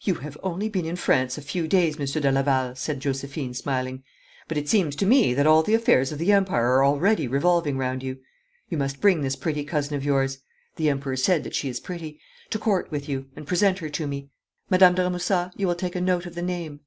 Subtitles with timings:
[0.00, 4.02] 'You have only been in France a few days, Monsieur de Laval,' said Josephine, smiling,
[4.48, 7.76] 'but it seems to me that all the affairs of the Empire are already revolving
[7.76, 8.18] round you.
[8.70, 10.38] You must bring this pretty cousin of yours
[10.76, 12.18] the Emperor said that she is pretty
[12.48, 14.30] to Court with you, and present her to me.
[14.70, 16.80] Madame de Remusat, you will take a note of the name.'